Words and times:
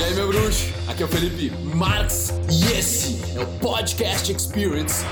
E 0.00 0.02
aí, 0.02 0.14
meu 0.14 0.28
bruxo? 0.28 0.72
Aqui 0.88 1.02
é 1.02 1.04
o 1.04 1.08
Felipe 1.10 1.50
Marx 1.76 2.30
e 2.50 2.72
esse 2.72 3.20
é 3.38 3.42
o 3.42 3.46
Podcast 3.58 4.32
Experience 4.32 5.04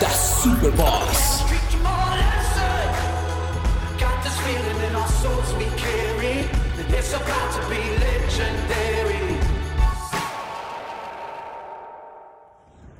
da 0.00 0.08
Superboss. 0.08 1.44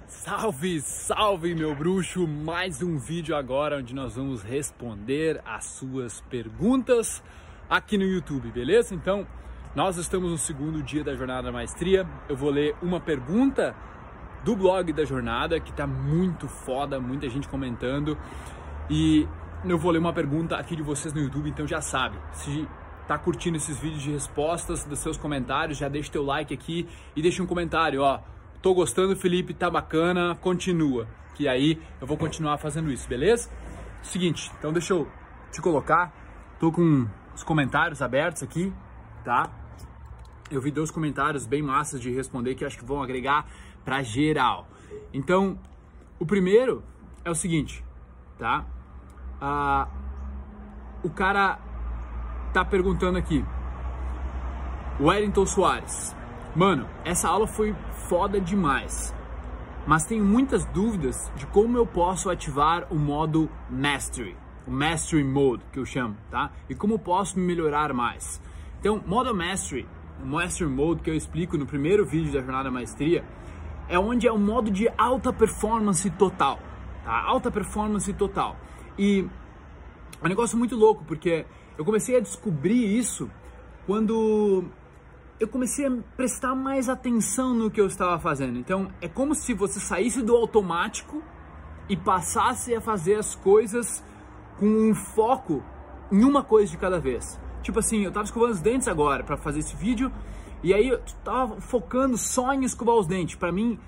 Salve, 0.07 0.81
salve 0.81 1.55
meu 1.57 1.75
bruxo! 1.75 2.25
Mais 2.25 2.81
um 2.85 2.97
vídeo 2.99 3.35
agora 3.35 3.79
onde 3.79 3.93
nós 3.93 4.15
vamos 4.15 4.45
responder 4.45 5.43
as 5.45 5.65
suas 5.65 6.21
perguntas 6.31 7.21
aqui 7.69 7.99
no 7.99 8.05
YouTube, 8.05 8.49
beleza? 8.53 8.95
Então, 8.95 9.27
nós 9.75 9.97
estamos 9.97 10.31
no 10.31 10.39
segundo 10.39 10.83
dia 10.83 11.05
da 11.05 11.15
Jornada 11.15 11.43
da 11.43 11.53
Maestria. 11.53 12.07
Eu 12.29 12.37
vou 12.37 12.51
ler 12.51 12.75
uma 12.83 13.01
pergunta 13.01 13.75
do 14.45 14.57
blog 14.57 14.93
da 14.93 15.05
jornada 15.05 15.61
que 15.61 15.73
tá 15.73 15.87
muito 15.87 16.49
foda, 16.49 16.99
muita 16.99 17.29
gente 17.29 17.49
comentando. 17.49 18.17
E 18.89 19.29
eu 19.65 19.79
vou 19.79 19.91
ler 19.91 19.99
uma 19.99 20.13
pergunta 20.13 20.57
aqui 20.57 20.75
de 20.75 20.83
vocês 20.83 21.13
no 21.13 21.21
YouTube, 21.21 21.51
então 21.51 21.67
já 21.67 21.81
sabe. 21.81 22.17
Se 22.33 22.67
tá 23.07 23.19
curtindo 23.19 23.57
esses 23.57 23.79
vídeos 23.79 24.03
de 24.03 24.11
respostas 24.11 24.85
dos 24.85 24.99
seus 24.99 25.17
comentários, 25.17 25.79
já 25.79 25.89
deixa 25.89 26.11
teu 26.11 26.25
like 26.25 26.53
aqui 26.53 26.89
e 27.15 27.23
deixa 27.23 27.43
um 27.43 27.47
comentário, 27.47 28.03
ó. 28.03 28.21
Tô 28.61 28.75
gostando, 28.75 29.15
Felipe, 29.17 29.55
tá 29.55 29.71
bacana, 29.71 30.35
continua. 30.41 31.07
Que 31.35 31.47
aí 31.47 31.81
eu 32.01 32.07
vou 32.07 32.17
continuar 32.17 32.59
fazendo 32.59 32.91
isso, 32.91 33.09
beleza? 33.09 33.49
Seguinte, 34.03 34.51
então 34.59 34.73
deixa 34.73 34.95
eu 34.95 35.09
te 35.53 35.61
colocar. 35.61 36.13
Tô 36.59 36.73
com 36.73 37.07
os 37.35 37.43
comentários 37.43 38.03
abertos 38.03 38.43
aqui, 38.43 38.73
tá? 39.25 39.51
Eu 40.51 40.61
vi 40.61 40.71
dois 40.71 40.91
comentários 40.91 41.47
bem 41.47 41.63
massas 41.63 42.01
de 42.01 42.11
responder 42.11 42.55
que 42.55 42.65
acho 42.65 42.79
que 42.79 42.85
vão 42.85 43.03
agregar 43.03 43.47
para 43.85 44.03
geral. 44.03 44.67
Então, 45.13 45.59
o 46.19 46.27
primeiro 46.27 46.83
é 47.25 47.31
o 47.31 47.35
seguinte, 47.35 47.85
tá? 48.39 48.65
Ah, 49.41 49.89
o 51.03 51.11
cara 51.11 51.59
tá 52.53 52.65
perguntando 52.65 53.19
aqui, 53.19 53.45
Wellington 55.01 55.47
Soares. 55.47 56.17
Mano, 56.57 56.89
essa 57.05 57.29
aula 57.29 57.47
foi 57.47 57.75
foda 58.09 58.41
demais, 58.41 59.15
mas 59.87 60.07
tenho 60.07 60.25
muitas 60.25 60.65
dúvidas 60.65 61.31
de 61.37 61.47
como 61.47 61.77
eu 61.77 61.87
posso 61.87 62.31
ativar 62.31 62.87
o 62.91 62.97
modo 62.97 63.49
Mastery, 63.71 64.37
o 64.67 64.71
Mastery 64.71 65.23
Mode 65.23 65.63
que 65.73 65.79
eu 65.79 65.85
chamo, 65.85 66.17
tá? 66.31 66.51
E 66.69 66.75
como 66.75 66.99
posso 66.99 67.39
melhorar 67.39 67.93
mais. 67.93 68.41
Então, 68.81 69.03
modo 69.07 69.35
Mastery 69.35 69.87
o 70.23 70.27
Master 70.27 70.69
Mode 70.69 71.03
que 71.03 71.11
eu 71.11 71.15
explico 71.15 71.57
no 71.57 71.67
primeiro 71.67 72.05
vídeo 72.05 72.33
da 72.33 72.41
Jornada 72.41 72.71
Maestria, 72.71 73.25
é 73.89 73.99
onde 73.99 74.27
é 74.27 74.33
o 74.33 74.39
modo 74.39 74.71
de 74.71 74.89
alta 74.99 75.33
performance 75.33 76.09
total, 76.11 76.59
tá? 77.05 77.23
Alta 77.23 77.51
performance 77.51 78.13
total. 78.13 78.57
E 78.99 79.27
é 80.21 80.27
um 80.27 80.29
negócio 80.29 80.59
muito 80.59 80.77
louco, 80.77 81.05
porque 81.05 81.47
eu 81.77 81.85
comecei 81.85 82.17
a 82.17 82.21
descobrir 82.21 82.99
isso 82.99 83.31
quando 83.87 84.65
eu 85.41 85.49
comecei 85.49 85.87
a 85.87 85.93
prestar 86.17 86.55
mais 86.55 86.89
atenção 86.89 87.55
no 87.55 87.71
que 87.71 87.81
eu 87.81 87.87
estava 87.87 88.19
fazendo. 88.19 88.59
Então, 88.59 88.91
é 89.01 89.09
como 89.09 89.35
se 89.35 89.55
você 89.55 89.79
saísse 89.79 90.21
do 90.21 90.35
automático 90.35 91.23
e 91.89 91.97
passasse 91.97 92.75
a 92.75 92.81
fazer 92.81 93.15
as 93.15 93.35
coisas 93.37 94.05
com 94.59 94.67
um 94.67 94.95
foco 94.95 95.63
em 96.11 96.25
uma 96.25 96.43
coisa 96.43 96.71
de 96.71 96.77
cada 96.77 96.99
vez. 96.99 97.41
Tipo 97.69 97.81
assim, 97.81 97.99
eu 97.99 98.11
tava 98.11 98.25
escovando 98.25 98.53
os 98.53 98.63
dentes 98.63 98.89
agora 98.89 99.23
para 99.23 99.37
fazer 99.37 99.59
esse 99.59 99.77
vídeo 99.77 100.11
e 100.63 100.73
aí 100.73 100.89
eu 100.89 101.03
tava 101.23 101.61
focando 101.61 102.17
só 102.17 102.55
em 102.55 102.65
escovar 102.65 102.95
os 102.95 103.07
dentes. 103.07 103.35
Para 103.35 103.53
mim, 103.53 103.79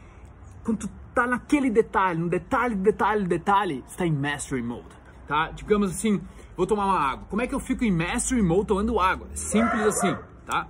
quando 0.63 0.81
tu 0.81 0.91
tá 1.15 1.27
naquele 1.27 1.71
detalhe, 1.71 2.21
no 2.21 2.29
detalhe, 2.29 2.75
detalhe, 2.75 3.27
detalhe, 3.27 3.83
está 3.89 4.07
em 4.07 4.13
Mastery 4.13 4.63
Mode, 4.63 4.85
tá? 5.27 5.51
Digamos 5.53 5.93
assim, 5.93 6.21
vou 6.55 6.67
tomar 6.67 6.85
uma 6.85 7.01
água. 7.01 7.27
Como 7.31 7.41
é 7.41 7.47
que 7.47 7.55
eu 7.55 7.59
fico 7.59 7.83
em 7.83 7.91
Mastery 7.91 8.43
Mode 8.43 8.67
tomando 8.67 9.01
água? 9.01 9.29
Simples 9.33 9.81
assim, 9.87 10.15
tá? 10.45 10.69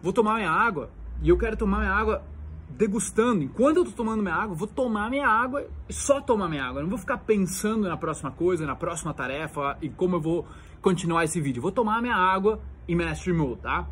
Vou 0.00 0.12
tomar 0.12 0.36
minha 0.36 0.52
água 0.52 0.90
e 1.20 1.28
eu 1.28 1.36
quero 1.36 1.56
tomar 1.56 1.78
minha 1.78 1.92
água 1.92 2.22
degustando. 2.68 3.42
Enquanto 3.42 3.78
eu 3.78 3.84
tô 3.84 3.92
tomando 3.92 4.22
minha 4.22 4.34
água, 4.34 4.54
vou 4.54 4.68
tomar 4.68 5.10
minha 5.10 5.28
água 5.28 5.66
e 5.88 5.92
só 5.92 6.20
tomar 6.20 6.48
minha 6.48 6.64
água. 6.64 6.80
Eu 6.80 6.84
não 6.84 6.90
vou 6.90 6.98
ficar 6.98 7.18
pensando 7.18 7.88
na 7.88 7.96
próxima 7.96 8.30
coisa, 8.30 8.66
na 8.66 8.76
próxima 8.76 9.14
tarefa 9.14 9.78
e 9.80 9.88
como 9.88 10.16
eu 10.16 10.20
vou 10.20 10.46
continuar 10.80 11.24
esse 11.24 11.40
vídeo. 11.40 11.62
Vou 11.62 11.72
tomar 11.72 12.02
minha 12.02 12.16
água 12.16 12.60
em 12.88 12.94
Mastery 12.94 13.36
Mode, 13.36 13.60
tá? 13.60 13.86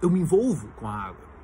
Eu 0.00 0.10
me 0.10 0.20
envolvo 0.20 0.68
com 0.76 0.86
a 0.86 0.92
água. 0.92 1.35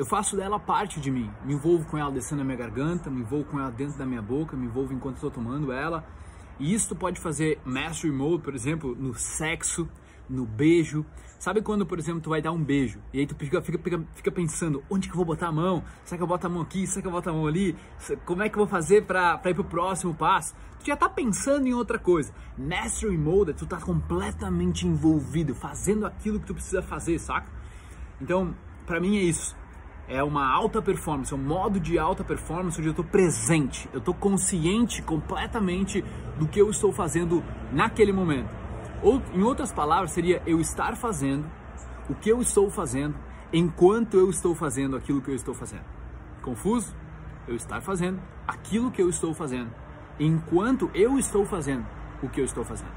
Eu 0.00 0.06
faço 0.06 0.34
dela 0.34 0.58
parte 0.58 0.98
de 0.98 1.10
mim. 1.10 1.30
Me 1.44 1.52
envolvo 1.52 1.84
com 1.84 1.98
ela 1.98 2.10
descendo 2.10 2.38
na 2.38 2.44
minha 2.46 2.56
garganta, 2.56 3.10
me 3.10 3.20
envolvo 3.20 3.44
com 3.44 3.60
ela 3.60 3.70
dentro 3.70 3.98
da 3.98 4.06
minha 4.06 4.22
boca, 4.22 4.56
me 4.56 4.64
envolvo 4.64 4.94
enquanto 4.94 5.16
estou 5.16 5.30
tomando 5.30 5.70
ela. 5.70 6.02
E 6.58 6.72
isso 6.72 6.96
pode 6.96 7.20
fazer 7.20 7.60
Mastery 7.66 8.10
Mode, 8.10 8.42
por 8.42 8.54
exemplo, 8.54 8.96
no 8.98 9.12
sexo, 9.12 9.86
no 10.26 10.46
beijo. 10.46 11.04
Sabe 11.38 11.60
quando, 11.60 11.84
por 11.84 11.98
exemplo, 11.98 12.22
tu 12.22 12.30
vai 12.30 12.40
dar 12.40 12.50
um 12.50 12.64
beijo 12.64 12.98
e 13.12 13.20
aí 13.20 13.26
tu 13.26 13.34
fica, 13.34 13.60
fica, 13.60 13.78
fica, 14.14 14.32
pensando 14.32 14.82
onde 14.88 15.06
que 15.06 15.12
eu 15.12 15.16
vou 15.18 15.24
botar 15.26 15.48
a 15.48 15.52
mão? 15.52 15.84
Será 16.02 16.16
que 16.16 16.22
eu 16.22 16.26
boto 16.26 16.46
a 16.46 16.50
mão 16.50 16.62
aqui? 16.62 16.86
Será 16.86 17.02
que 17.02 17.08
eu 17.08 17.12
boto 17.12 17.28
a 17.28 17.32
mão 17.34 17.46
ali? 17.46 17.76
Como 18.24 18.42
é 18.42 18.48
que 18.48 18.54
eu 18.54 18.60
vou 18.60 18.68
fazer 18.68 19.04
para 19.04 19.38
ir 19.44 19.54
pro 19.54 19.64
próximo 19.64 20.14
passo? 20.14 20.54
Tu 20.78 20.86
já 20.86 20.96
tá 20.96 21.10
pensando 21.10 21.66
em 21.66 21.74
outra 21.74 21.98
coisa. 21.98 22.32
Mastery 22.56 23.18
Mode, 23.18 23.52
tu 23.52 23.66
tá 23.66 23.78
completamente 23.78 24.86
envolvido, 24.86 25.54
fazendo 25.54 26.06
aquilo 26.06 26.40
que 26.40 26.46
tu 26.46 26.54
precisa 26.54 26.80
fazer, 26.80 27.18
saca? 27.18 27.52
Então, 28.18 28.56
para 28.86 28.98
mim 28.98 29.18
é 29.18 29.22
isso. 29.22 29.60
É 30.10 30.24
uma 30.24 30.44
alta 30.52 30.82
performance, 30.82 31.32
é 31.32 31.36
um 31.36 31.40
modo 31.40 31.78
de 31.78 31.96
alta 31.96 32.24
performance 32.24 32.76
onde 32.80 32.88
eu 32.88 32.90
estou 32.90 33.04
presente, 33.04 33.88
eu 33.92 34.00
estou 34.00 34.12
consciente 34.12 35.00
completamente 35.02 36.04
do 36.36 36.48
que 36.48 36.60
eu 36.60 36.68
estou 36.68 36.92
fazendo 36.92 37.44
naquele 37.72 38.12
momento. 38.12 38.50
Ou, 39.04 39.22
em 39.32 39.42
outras 39.42 39.72
palavras, 39.72 40.10
seria 40.10 40.42
eu 40.44 40.60
estar 40.60 40.96
fazendo 40.96 41.46
o 42.08 42.14
que 42.14 42.28
eu 42.28 42.40
estou 42.40 42.68
fazendo 42.68 43.14
enquanto 43.52 44.16
eu 44.16 44.28
estou 44.28 44.52
fazendo 44.52 44.96
aquilo 44.96 45.22
que 45.22 45.30
eu 45.30 45.34
estou 45.36 45.54
fazendo. 45.54 45.84
Confuso? 46.42 46.92
Eu 47.46 47.54
estar 47.54 47.80
fazendo 47.80 48.20
aquilo 48.48 48.90
que 48.90 49.00
eu 49.00 49.08
estou 49.08 49.32
fazendo 49.32 49.70
enquanto 50.18 50.90
eu 50.92 51.18
estou 51.18 51.46
fazendo 51.46 51.86
o 52.20 52.28
que 52.28 52.40
eu 52.40 52.44
estou 52.44 52.64
fazendo. 52.64 52.92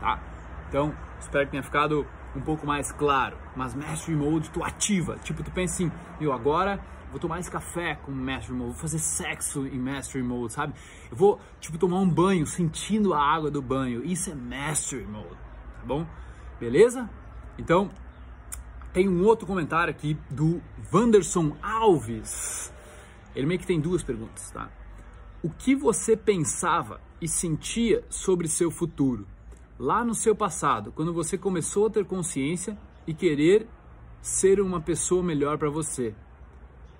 Tá? 0.00 0.20
Então, 0.68 0.94
espero 1.18 1.46
que 1.46 1.50
tenha 1.50 1.64
ficado 1.64 2.06
um 2.34 2.40
pouco 2.40 2.66
mais 2.66 2.92
claro. 2.92 3.36
Mas 3.56 3.74
Mastery 3.74 4.16
Mode 4.16 4.50
tu 4.50 4.62
ativa. 4.62 5.16
Tipo, 5.22 5.42
tu 5.42 5.50
pensa 5.50 5.74
assim, 5.74 5.92
eu 6.20 6.32
agora 6.32 6.80
vou 7.10 7.18
tomar 7.18 7.40
esse 7.40 7.50
café 7.50 7.94
com 7.96 8.12
Mastery 8.12 8.56
Mode, 8.56 8.70
vou 8.72 8.80
fazer 8.80 8.98
sexo 8.98 9.66
em 9.66 9.78
Mastery 9.78 10.22
Mode, 10.22 10.52
sabe? 10.52 10.74
Eu 11.10 11.16
vou, 11.16 11.40
tipo, 11.60 11.78
tomar 11.78 12.00
um 12.00 12.08
banho 12.08 12.46
sentindo 12.46 13.14
a 13.14 13.22
água 13.22 13.50
do 13.50 13.62
banho. 13.62 14.04
Isso 14.04 14.30
é 14.30 14.34
Mastery 14.34 15.06
Mode, 15.06 15.28
tá 15.30 15.86
bom? 15.86 16.06
Beleza? 16.60 17.08
Então, 17.56 17.90
tem 18.92 19.08
um 19.08 19.24
outro 19.24 19.46
comentário 19.46 19.90
aqui 19.90 20.16
do 20.30 20.60
Wanderson 20.92 21.56
Alves. 21.62 22.72
Ele 23.34 23.46
meio 23.46 23.60
que 23.60 23.66
tem 23.66 23.80
duas 23.80 24.02
perguntas, 24.02 24.50
tá? 24.50 24.68
O 25.42 25.50
que 25.50 25.74
você 25.74 26.16
pensava 26.16 27.00
e 27.20 27.28
sentia 27.28 28.04
sobre 28.08 28.48
seu 28.48 28.70
futuro? 28.70 29.26
Lá 29.78 30.04
no 30.04 30.14
seu 30.14 30.34
passado, 30.34 30.90
quando 30.92 31.12
você 31.12 31.38
começou 31.38 31.86
a 31.86 31.90
ter 31.90 32.04
consciência 32.04 32.76
e 33.06 33.14
querer 33.14 33.66
ser 34.20 34.60
uma 34.60 34.80
pessoa 34.80 35.22
melhor 35.22 35.56
para 35.56 35.70
você 35.70 36.14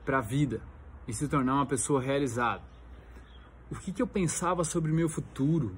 para 0.05 0.19
a 0.19 0.23
vida 0.23 0.62
e 1.06 1.12
se 1.12 1.29
tornar 1.29 1.55
uma 1.55 1.67
pessoa 1.67 2.00
realizada. 2.00 2.62
O 3.70 3.75
que, 3.75 3.93
que 3.93 4.00
eu 4.00 4.06
pensava 4.06 4.64
sobre 4.64 4.91
o 4.91 4.94
meu 4.94 5.06
futuro? 5.06 5.76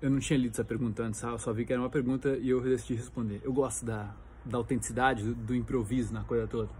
Eu 0.00 0.08
não 0.08 0.20
tinha 0.20 0.38
lido 0.38 0.52
essa 0.52 0.64
pergunta 0.64 1.02
antes, 1.02 1.20
eu 1.20 1.36
só 1.40 1.52
vi 1.52 1.64
que 1.64 1.72
era 1.72 1.82
uma 1.82 1.90
pergunta 1.90 2.36
e 2.36 2.50
eu 2.50 2.60
decidi 2.60 2.94
responder. 2.94 3.40
Eu 3.42 3.52
gosto 3.52 3.84
da, 3.84 4.14
da 4.44 4.56
autenticidade, 4.56 5.24
do, 5.24 5.34
do 5.34 5.54
improviso 5.56 6.14
na 6.14 6.22
coisa 6.22 6.46
toda. 6.46 6.70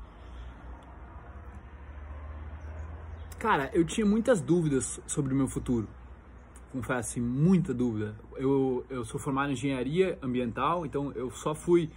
Cara, 3.37 3.69
eu 3.73 3.85
tinha 3.85 4.07
muitas 4.07 4.41
dúvidas 4.41 5.01
sobre 5.09 5.35
o 5.35 5.37
meu 5.37 5.49
futuro. 5.49 5.89
Confesso, 6.73 7.11
assim, 7.11 7.21
muita 7.21 7.73
dúvida. 7.73 8.15
Eu, 8.37 8.85
eu 8.91 9.05
sou 9.05 9.19
formado 9.19 9.51
em 9.51 9.53
engenharia 9.53 10.19
ambiental, 10.23 10.85
então 10.85 11.13
eu 11.13 11.31
só 11.31 11.55
fui, 11.55 11.89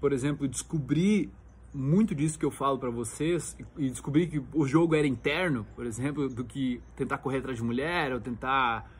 por 0.00 0.12
exemplo, 0.12 0.48
descobrir 0.48 1.30
muito 1.72 2.14
disso 2.14 2.38
que 2.38 2.44
eu 2.44 2.50
falo 2.50 2.78
para 2.78 2.90
vocês 2.90 3.56
e 3.76 3.88
descobri 3.90 4.26
que 4.26 4.42
o 4.52 4.66
jogo 4.66 4.94
era 4.94 5.06
interno, 5.06 5.66
por 5.76 5.86
exemplo, 5.86 6.28
do 6.28 6.44
que 6.44 6.80
tentar 6.96 7.18
correr 7.18 7.38
atrás 7.38 7.58
de 7.58 7.62
mulher 7.62 8.12
ou 8.12 8.20
tentar 8.20 8.90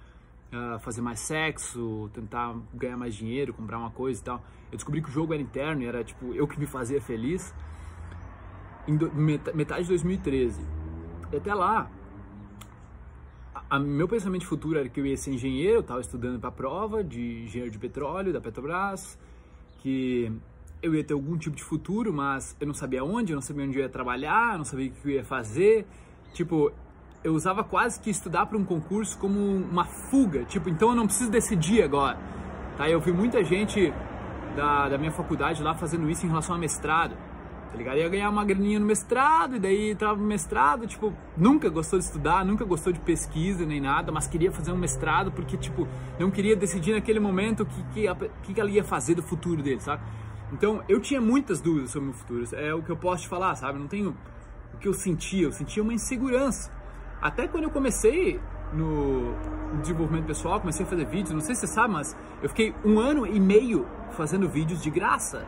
uh, 0.52 0.78
fazer 0.80 1.00
mais 1.00 1.20
sexo, 1.20 2.10
tentar 2.12 2.54
ganhar 2.74 2.96
mais 2.96 3.14
dinheiro, 3.14 3.52
comprar 3.52 3.78
uma 3.78 3.90
coisa 3.90 4.20
e 4.20 4.24
tal. 4.24 4.44
Eu 4.70 4.76
descobri 4.76 5.02
que 5.02 5.08
o 5.08 5.12
jogo 5.12 5.32
era 5.32 5.42
interno 5.42 5.82
e 5.82 5.86
era 5.86 6.04
tipo 6.04 6.34
eu 6.34 6.46
que 6.46 6.58
me 6.60 6.66
fazia 6.66 7.00
feliz. 7.00 7.54
em 8.86 8.96
do, 8.96 9.10
metade 9.12 9.82
de 9.82 9.88
2013. 9.88 10.60
E 11.32 11.36
até 11.36 11.54
lá, 11.54 11.90
a, 13.70 13.78
meu 13.78 14.08
pensamento 14.08 14.46
futuro 14.46 14.78
era 14.78 14.88
que 14.88 15.00
eu 15.00 15.06
ia 15.06 15.16
ser 15.16 15.32
engenheiro, 15.32 15.76
eu 15.76 15.80
estava 15.80 16.00
estudando 16.00 16.38
para 16.38 16.48
a 16.48 16.52
prova 16.52 17.04
de 17.04 17.42
engenheiro 17.44 17.70
de 17.70 17.78
petróleo 17.78 18.32
da 18.32 18.40
Petrobras, 18.40 19.18
que 19.78 20.32
eu 20.82 20.94
ia 20.94 21.04
ter 21.04 21.14
algum 21.14 21.36
tipo 21.36 21.56
de 21.56 21.62
futuro, 21.62 22.12
mas 22.12 22.56
eu 22.60 22.66
não 22.66 22.74
sabia 22.74 23.04
onde, 23.04 23.32
eu 23.32 23.36
não 23.36 23.42
sabia 23.42 23.64
onde 23.64 23.78
eu 23.78 23.82
ia 23.82 23.88
trabalhar, 23.88 24.52
eu 24.52 24.58
não 24.58 24.64
sabia 24.64 24.88
o 24.88 24.90
que 24.90 25.08
eu 25.08 25.12
ia 25.12 25.24
fazer. 25.24 25.86
Tipo, 26.32 26.72
eu 27.22 27.34
usava 27.34 27.64
quase 27.64 28.00
que 28.00 28.10
estudar 28.10 28.46
para 28.46 28.56
um 28.56 28.64
concurso 28.64 29.18
como 29.18 29.38
uma 29.38 29.84
fuga, 29.84 30.44
tipo, 30.44 30.68
então 30.68 30.90
eu 30.90 30.94
não 30.94 31.06
preciso 31.06 31.30
decidir 31.30 31.82
agora. 31.82 32.18
Tá? 32.76 32.88
Eu 32.88 33.00
vi 33.00 33.12
muita 33.12 33.42
gente 33.42 33.92
da, 34.56 34.88
da 34.88 34.98
minha 34.98 35.10
faculdade 35.10 35.62
lá 35.62 35.74
fazendo 35.74 36.08
isso 36.08 36.24
em 36.24 36.28
relação 36.28 36.54
a 36.54 36.58
mestrado. 36.58 37.16
Tá 37.70 37.76
ligado? 37.76 37.98
Ia 37.98 38.08
ganhar 38.08 38.30
uma 38.30 38.44
graninha 38.44 38.80
no 38.80 38.86
mestrado, 38.86 39.56
e 39.56 39.58
daí 39.58 39.90
entrava 39.90 40.16
no 40.16 40.26
mestrado, 40.26 40.86
tipo, 40.86 41.12
nunca 41.36 41.68
gostou 41.68 41.98
de 41.98 42.04
estudar, 42.06 42.44
nunca 42.44 42.64
gostou 42.64 42.92
de 42.92 43.00
pesquisa 43.00 43.66
nem 43.66 43.80
nada, 43.80 44.10
mas 44.10 44.26
queria 44.26 44.50
fazer 44.50 44.72
um 44.72 44.76
mestrado 44.76 45.30
porque, 45.30 45.56
tipo, 45.56 45.86
não 46.18 46.30
queria 46.30 46.56
decidir 46.56 46.92
naquele 46.92 47.20
momento 47.20 47.64
o 47.64 47.66
que, 47.66 48.06
que, 48.42 48.54
que 48.54 48.60
ela 48.60 48.70
ia 48.70 48.82
fazer 48.82 49.14
do 49.14 49.22
futuro 49.22 49.62
dele, 49.62 49.80
sabe? 49.80 50.02
Então, 50.52 50.82
eu 50.88 50.98
tinha 50.98 51.20
muitas 51.20 51.60
dúvidas 51.60 51.90
sobre 51.90 52.08
o 52.08 52.10
meu 52.10 52.18
futuro, 52.18 52.44
é 52.56 52.72
o 52.72 52.82
que 52.82 52.90
eu 52.90 52.96
posso 52.96 53.24
te 53.24 53.28
falar, 53.28 53.54
sabe? 53.54 53.78
Não 53.78 53.86
tenho 53.86 54.16
o 54.72 54.78
que 54.78 54.88
eu 54.88 54.94
sentia, 54.94 55.44
eu 55.44 55.52
sentia 55.52 55.82
uma 55.82 55.92
insegurança. 55.92 56.72
Até 57.20 57.46
quando 57.46 57.64
eu 57.64 57.70
comecei 57.70 58.40
no 58.72 59.34
desenvolvimento 59.80 60.26
pessoal, 60.26 60.60
comecei 60.60 60.86
a 60.86 60.88
fazer 60.88 61.04
vídeos, 61.06 61.32
não 61.32 61.40
sei 61.40 61.54
se 61.54 61.62
você 61.62 61.66
sabe, 61.66 61.92
mas 61.92 62.16
eu 62.42 62.48
fiquei 62.48 62.74
um 62.84 62.98
ano 62.98 63.26
e 63.26 63.40
meio 63.40 63.86
fazendo 64.12 64.48
vídeos 64.48 64.82
de 64.82 64.90
graça, 64.90 65.46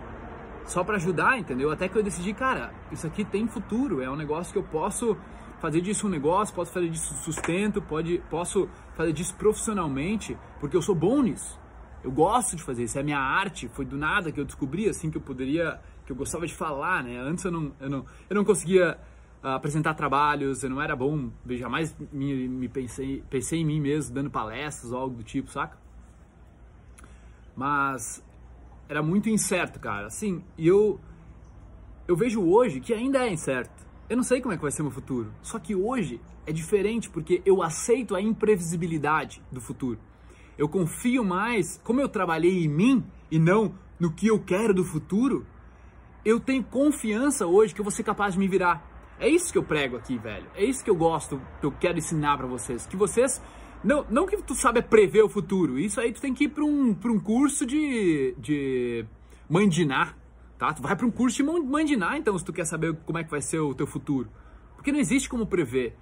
só 0.70 0.84
para 0.84 0.96
ajudar, 0.96 1.38
entendeu? 1.38 1.70
Até 1.70 1.88
que 1.88 1.96
eu 1.96 2.02
decidi, 2.02 2.32
cara, 2.32 2.72
isso 2.92 3.06
aqui 3.06 3.24
tem 3.24 3.46
futuro, 3.48 4.00
é 4.00 4.08
um 4.08 4.14
negócio 4.14 4.52
que 4.52 4.58
eu 4.58 4.62
posso 4.62 5.16
fazer 5.58 5.80
disso 5.80 6.06
um 6.06 6.10
negócio, 6.10 6.54
posso 6.54 6.72
fazer 6.72 6.88
disso 6.88 7.12
sustento, 7.22 7.82
pode, 7.82 8.22
posso 8.30 8.68
fazer 8.94 9.12
disso 9.12 9.34
profissionalmente, 9.34 10.38
porque 10.60 10.76
eu 10.76 10.80
sou 10.80 10.94
bom 10.94 11.22
nisso. 11.22 11.58
Eu 12.02 12.10
gosto 12.10 12.56
de 12.56 12.62
fazer 12.62 12.84
isso, 12.84 12.96
é 12.96 13.00
a 13.00 13.04
minha 13.04 13.18
arte, 13.18 13.68
foi 13.68 13.84
do 13.84 13.96
nada 13.96 14.30
que 14.30 14.40
eu 14.40 14.44
descobri 14.44 14.88
assim 14.88 15.10
que 15.10 15.18
eu 15.18 15.20
poderia, 15.20 15.80
que 16.06 16.12
eu 16.12 16.16
gostava 16.16 16.46
de 16.46 16.54
falar, 16.54 17.02
né? 17.02 17.18
Antes 17.18 17.44
eu 17.44 17.50
não, 17.50 17.72
eu 17.80 17.90
não, 17.90 18.06
eu 18.30 18.36
não 18.36 18.44
conseguia 18.44 18.96
uh, 19.42 19.48
apresentar 19.48 19.94
trabalhos, 19.94 20.62
eu 20.62 20.70
não 20.70 20.80
era 20.80 20.94
bom, 20.94 21.30
jamais 21.50 21.94
me, 22.12 22.48
me 22.48 22.68
pensei, 22.68 23.22
pensei 23.28 23.60
em 23.60 23.64
mim 23.64 23.80
mesmo 23.80 24.14
dando 24.14 24.30
palestras 24.30 24.92
ou 24.92 24.98
algo 24.98 25.16
do 25.16 25.24
tipo, 25.24 25.50
saca? 25.50 25.76
Mas 27.54 28.24
era 28.90 29.04
muito 29.04 29.30
incerto, 29.30 29.78
cara. 29.78 30.08
Assim, 30.08 30.42
e 30.58 30.66
eu 30.66 30.98
eu 32.08 32.16
vejo 32.16 32.42
hoje 32.42 32.80
que 32.80 32.92
ainda 32.92 33.24
é 33.24 33.32
incerto. 33.32 33.86
Eu 34.08 34.16
não 34.16 34.24
sei 34.24 34.40
como 34.40 34.52
é 34.52 34.56
que 34.56 34.62
vai 34.62 34.72
ser 34.72 34.82
meu 34.82 34.90
futuro. 34.90 35.32
Só 35.40 35.60
que 35.60 35.76
hoje 35.76 36.20
é 36.44 36.50
diferente 36.50 37.08
porque 37.08 37.40
eu 37.46 37.62
aceito 37.62 38.16
a 38.16 38.20
imprevisibilidade 38.20 39.40
do 39.52 39.60
futuro. 39.60 39.96
Eu 40.58 40.68
confio 40.68 41.24
mais, 41.24 41.80
como 41.84 42.00
eu 42.00 42.08
trabalhei 42.08 42.64
em 42.64 42.68
mim 42.68 43.04
e 43.30 43.38
não 43.38 43.72
no 43.98 44.12
que 44.12 44.26
eu 44.26 44.40
quero 44.40 44.74
do 44.74 44.84
futuro, 44.84 45.46
eu 46.24 46.40
tenho 46.40 46.64
confiança 46.64 47.46
hoje 47.46 47.72
que 47.72 47.80
eu 47.80 47.84
vou 47.84 47.92
ser 47.92 48.02
capaz 48.02 48.34
de 48.34 48.40
me 48.40 48.48
virar. 48.48 48.84
É 49.20 49.28
isso 49.28 49.52
que 49.52 49.58
eu 49.58 49.62
prego 49.62 49.96
aqui, 49.96 50.18
velho. 50.18 50.48
É 50.56 50.64
isso 50.64 50.82
que 50.82 50.90
eu 50.90 50.96
gosto, 50.96 51.40
que 51.60 51.66
eu 51.66 51.70
quero 51.70 51.96
ensinar 51.96 52.36
para 52.36 52.46
vocês. 52.48 52.86
Que 52.86 52.96
vocês. 52.96 53.40
Não, 53.82 54.04
não 54.10 54.26
que 54.26 54.36
tu 54.42 54.54
sabe 54.54 54.82
prever 54.82 55.22
o 55.22 55.28
futuro. 55.28 55.78
Isso 55.78 56.00
aí 56.00 56.12
tu 56.12 56.20
tem 56.20 56.34
que 56.34 56.44
ir 56.44 56.48
pra 56.48 56.64
um, 56.64 56.94
pra 56.94 57.10
um 57.10 57.18
curso 57.18 57.64
de. 57.64 58.34
de 58.38 59.04
mandinar. 59.48 60.16
Tá? 60.58 60.72
Tu 60.74 60.82
vai 60.82 60.94
para 60.94 61.06
um 61.06 61.10
curso 61.10 61.38
de 61.38 61.42
mandinar, 61.42 62.18
então, 62.18 62.38
se 62.38 62.44
tu 62.44 62.52
quer 62.52 62.66
saber 62.66 62.94
como 63.06 63.18
é 63.18 63.24
que 63.24 63.30
vai 63.30 63.40
ser 63.40 63.58
o 63.60 63.74
teu 63.74 63.86
futuro. 63.86 64.28
Porque 64.76 64.92
não 64.92 64.98
existe 64.98 65.28
como 65.28 65.46
prever. 65.46 65.96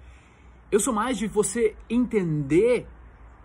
Eu 0.69 0.79
sou 0.79 0.93
mais 0.93 1.17
de 1.17 1.27
você 1.27 1.75
entender 1.89 2.85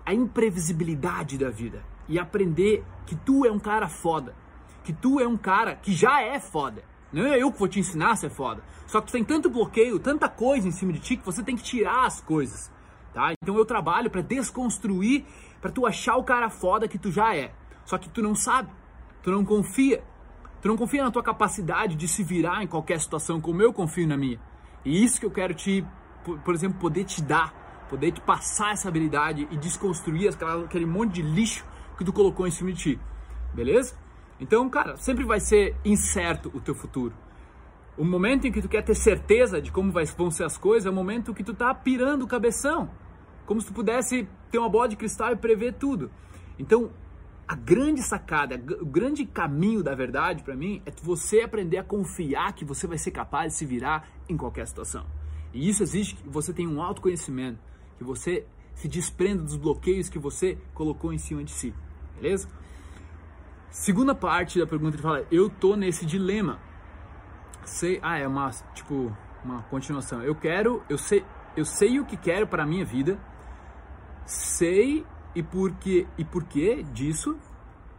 a 0.04 0.12
imprevisibilidade 0.12 1.38
da 1.38 1.50
vida 1.50 1.82
e 2.08 2.18
aprender 2.18 2.84
que 3.06 3.14
tu 3.14 3.46
é 3.46 3.50
um 3.50 3.58
cara 3.58 3.88
foda, 3.88 4.34
que 4.82 4.92
tu 4.92 5.18
é 5.20 5.26
um 5.26 5.36
cara 5.36 5.74
que 5.74 5.92
já 5.92 6.20
é 6.20 6.38
foda. 6.38 6.82
Não 7.12 7.24
é 7.24 7.40
eu 7.40 7.50
que 7.52 7.58
vou 7.58 7.68
te 7.68 7.78
ensinar 7.78 8.10
a 8.10 8.16
ser 8.16 8.30
foda. 8.30 8.62
Só 8.86 9.00
que 9.00 9.06
tu 9.06 9.12
tem 9.12 9.24
tanto 9.24 9.48
bloqueio, 9.48 9.98
tanta 9.98 10.28
coisa 10.28 10.66
em 10.66 10.72
cima 10.72 10.92
de 10.92 10.98
ti 10.98 11.16
que 11.16 11.24
você 11.24 11.42
tem 11.42 11.56
que 11.56 11.62
tirar 11.62 12.06
as 12.06 12.20
coisas, 12.20 12.70
tá? 13.14 13.32
Então 13.40 13.56
eu 13.56 13.64
trabalho 13.64 14.10
para 14.10 14.20
desconstruir, 14.20 15.24
para 15.60 15.70
tu 15.70 15.86
achar 15.86 16.16
o 16.16 16.24
cara 16.24 16.50
foda 16.50 16.88
que 16.88 16.98
tu 16.98 17.10
já 17.10 17.34
é. 17.34 17.54
Só 17.86 17.96
que 17.96 18.08
tu 18.08 18.20
não 18.20 18.34
sabe, 18.34 18.68
tu 19.22 19.30
não 19.30 19.44
confia. 19.44 20.02
Tu 20.60 20.68
não 20.68 20.76
confia 20.76 21.04
na 21.04 21.10
tua 21.10 21.22
capacidade 21.22 21.94
de 21.94 22.08
se 22.08 22.22
virar 22.24 22.62
em 22.62 22.66
qualquer 22.66 22.98
situação 22.98 23.40
como 23.40 23.62
eu 23.62 23.72
confio 23.72 24.08
na 24.08 24.16
minha. 24.16 24.40
E 24.84 25.04
isso 25.04 25.20
que 25.20 25.26
eu 25.26 25.30
quero 25.30 25.54
te, 25.54 25.86
por 26.44 26.54
exemplo, 26.54 26.78
poder 26.80 27.04
te 27.04 27.22
dar, 27.22 27.86
poder 27.88 28.12
te 28.12 28.20
passar 28.20 28.72
essa 28.72 28.88
habilidade 28.88 29.46
e 29.50 29.56
desconstruir 29.56 30.30
aquele 30.64 30.86
monte 30.86 31.14
de 31.14 31.22
lixo 31.22 31.64
que 31.96 32.04
tu 32.04 32.12
colocou 32.12 32.46
em 32.46 32.50
cima 32.50 32.72
de 32.72 32.78
ti. 32.78 33.00
Beleza? 33.52 33.94
Então, 34.40 34.68
cara, 34.68 34.96
sempre 34.96 35.24
vai 35.24 35.38
ser 35.38 35.76
incerto 35.84 36.50
o 36.54 36.60
teu 36.60 36.74
futuro. 36.74 37.14
O 37.96 38.04
momento 38.04 38.46
em 38.46 38.52
que 38.52 38.60
tu 38.60 38.68
quer 38.68 38.82
ter 38.82 38.94
certeza 38.94 39.62
de 39.62 39.70
como 39.70 39.92
vão 39.92 40.30
ser 40.30 40.44
as 40.44 40.58
coisas 40.58 40.86
é 40.86 40.90
o 40.90 40.92
momento 40.92 41.32
que 41.32 41.44
tu 41.44 41.54
tá 41.54 41.72
pirando 41.72 42.22
o 42.22 42.26
cabeção. 42.26 42.90
Como 43.46 43.60
se 43.60 43.68
tu 43.68 43.72
pudesse 43.72 44.28
ter 44.50 44.58
uma 44.58 44.68
bola 44.68 44.88
de 44.88 44.96
cristal 44.96 45.32
e 45.32 45.36
prever 45.36 45.74
tudo. 45.74 46.10
Então, 46.58 46.90
a 47.46 47.54
grande 47.54 48.02
sacada, 48.02 48.60
o 48.80 48.86
grande 48.86 49.24
caminho 49.24 49.82
da 49.82 49.94
verdade 49.94 50.42
para 50.42 50.56
mim 50.56 50.82
é 50.84 50.92
você 51.02 51.42
aprender 51.42 51.76
a 51.78 51.84
confiar 51.84 52.52
que 52.54 52.64
você 52.64 52.86
vai 52.86 52.98
ser 52.98 53.12
capaz 53.12 53.52
de 53.52 53.58
se 53.58 53.66
virar 53.66 54.08
em 54.28 54.36
qualquer 54.36 54.66
situação. 54.66 55.06
E 55.52 55.68
isso 55.68 55.82
exige 55.82 56.16
que 56.16 56.28
você 56.28 56.52
tenha 56.52 56.68
um 56.68 56.82
autoconhecimento, 56.82 57.60
que 57.96 58.02
você 58.02 58.44
se 58.74 58.88
desprenda 58.88 59.44
dos 59.44 59.56
bloqueios 59.56 60.08
que 60.08 60.18
você 60.18 60.58
colocou 60.72 61.12
em 61.12 61.18
cima 61.18 61.44
de 61.44 61.52
si. 61.52 61.72
Beleza? 62.16 62.48
Segunda 63.70 64.16
parte 64.16 64.58
da 64.58 64.66
pergunta 64.66 64.96
ele 64.96 65.02
fala: 65.02 65.24
"Eu 65.30 65.48
tô 65.48 65.76
nesse 65.76 66.04
dilema". 66.04 66.58
Sei, 67.64 67.98
ah, 68.02 68.18
é 68.18 68.26
uma 68.26 68.50
tipo 68.74 69.16
uma 69.44 69.62
continuação. 69.64 70.22
Eu 70.22 70.34
quero, 70.34 70.82
eu 70.88 70.98
sei, 70.98 71.24
eu 71.56 71.64
sei 71.64 72.00
o 72.00 72.04
que 72.04 72.16
quero 72.16 72.46
para 72.46 72.66
minha 72.66 72.84
vida. 72.84 73.18
Sei 74.26 75.04
e 75.34 75.42
porque 75.42 76.06
e 76.16 76.24
porquê 76.24 76.82
disso. 76.82 77.38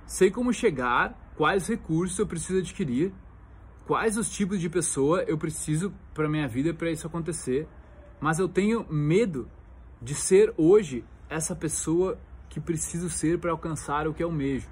Sei 0.05 0.29
como 0.29 0.53
chegar, 0.53 1.15
quais 1.35 1.67
recursos 1.67 2.17
eu 2.19 2.27
preciso 2.27 2.59
adquirir, 2.59 3.11
quais 3.87 4.17
os 4.17 4.29
tipos 4.29 4.59
de 4.59 4.69
pessoa 4.69 5.23
eu 5.23 5.37
preciso 5.37 5.91
para 6.13 6.29
minha 6.29 6.47
vida 6.47 6.73
para 6.73 6.91
isso 6.91 7.07
acontecer. 7.07 7.67
Mas 8.19 8.39
eu 8.39 8.47
tenho 8.47 8.85
medo 8.91 9.49
de 10.01 10.13
ser 10.13 10.53
hoje 10.57 11.03
essa 11.29 11.55
pessoa 11.55 12.19
que 12.49 12.59
preciso 12.59 13.09
ser 13.09 13.39
para 13.39 13.51
alcançar 13.51 14.07
o 14.07 14.13
que 14.13 14.23
almejo 14.23 14.69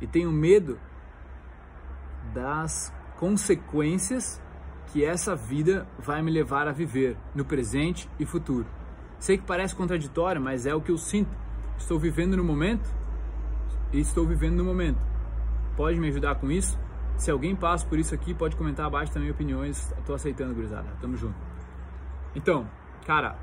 e 0.00 0.06
tenho 0.06 0.30
medo 0.30 0.78
das 2.34 2.92
consequências 3.18 4.40
que 4.92 5.04
essa 5.04 5.34
vida 5.34 5.86
vai 5.98 6.22
me 6.22 6.30
levar 6.30 6.68
a 6.68 6.72
viver 6.72 7.16
no 7.34 7.44
presente 7.44 8.08
e 8.18 8.24
futuro. 8.24 8.66
Sei 9.18 9.36
que 9.38 9.44
parece 9.44 9.74
contraditório, 9.74 10.40
mas 10.40 10.66
é 10.66 10.74
o 10.74 10.80
que 10.80 10.90
eu 10.90 10.98
sinto. 10.98 11.30
Estou 11.78 11.98
vivendo 11.98 12.36
no 12.36 12.44
momento 12.44 12.88
e 13.92 14.00
estou 14.00 14.26
vivendo 14.26 14.56
no 14.56 14.64
momento. 14.64 15.00
Pode 15.76 15.98
me 15.98 16.08
ajudar 16.08 16.36
com 16.36 16.50
isso? 16.50 16.78
Se 17.16 17.30
alguém 17.30 17.56
passa 17.56 17.86
por 17.86 17.98
isso 17.98 18.14
aqui, 18.14 18.34
pode 18.34 18.56
comentar 18.56 18.86
abaixo 18.86 19.12
também 19.12 19.30
opiniões. 19.30 19.90
Estou 19.98 20.14
aceitando, 20.14 20.54
gurizada. 20.54 20.88
Tamo 21.00 21.16
junto. 21.16 21.36
Então, 22.34 22.68
cara, 23.06 23.38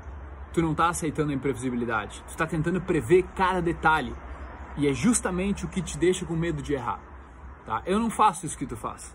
tu 0.52 0.62
não 0.62 0.74
tá 0.74 0.88
aceitando 0.88 1.32
a 1.32 1.34
imprevisibilidade. 1.34 2.22
Tu 2.28 2.36
tá 2.36 2.46
tentando 2.46 2.80
prever 2.80 3.24
cada 3.34 3.60
detalhe. 3.60 4.14
E 4.76 4.88
é 4.88 4.92
justamente 4.92 5.64
o 5.64 5.68
que 5.68 5.82
te 5.82 5.98
deixa 5.98 6.24
com 6.24 6.34
medo 6.34 6.62
de 6.62 6.74
errar. 6.74 7.00
Tá? 7.66 7.82
Eu 7.86 7.98
não 7.98 8.10
faço 8.10 8.46
isso 8.46 8.56
que 8.58 8.66
tu 8.66 8.76
faz. 8.76 9.14